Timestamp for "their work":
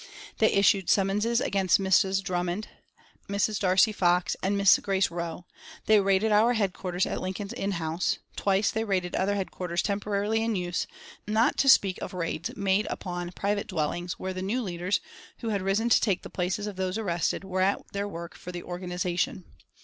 17.93-18.33